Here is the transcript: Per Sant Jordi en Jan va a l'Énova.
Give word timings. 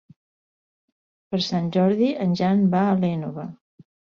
Per 1.35 1.41
Sant 1.49 1.69
Jordi 1.77 2.09
en 2.27 2.35
Jan 2.43 2.67
va 2.75 2.85
a 2.87 2.99
l'Énova. 3.05 3.47